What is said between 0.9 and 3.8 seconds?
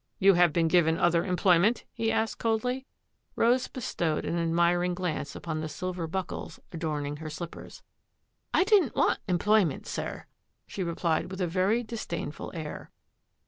other employment.'^" he asked coldly. Rose